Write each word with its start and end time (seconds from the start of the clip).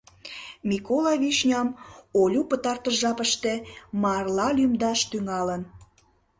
Микола 0.69 1.13
Вишням 1.21 1.67
Олю 2.21 2.41
пытартыш 2.49 2.95
жапыште 3.01 3.53
марла 4.01 4.47
лӱмдаш 4.57 4.99
тӱҥалын. 5.09 5.61